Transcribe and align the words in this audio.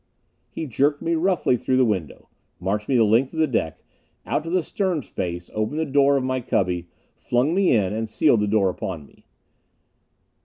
He 0.49 0.65
jerked 0.65 1.03
me 1.03 1.13
roughly 1.13 1.55
through 1.55 1.77
the 1.77 1.85
window. 1.85 2.27
Marched 2.59 2.89
me 2.89 2.95
the 2.95 3.03
length 3.03 3.33
of 3.33 3.37
the 3.39 3.45
deck. 3.45 3.83
Out 4.25 4.43
to 4.45 4.49
the 4.49 4.63
stern 4.63 5.03
space; 5.03 5.51
opened 5.53 5.79
the 5.79 5.85
door 5.85 6.17
of 6.17 6.23
my 6.23 6.41
cubby; 6.41 6.87
flung 7.15 7.53
me 7.53 7.71
in 7.75 7.93
and 7.93 8.09
sealed 8.09 8.39
the 8.39 8.47
door 8.47 8.71
upon 8.71 9.05
me. 9.05 9.27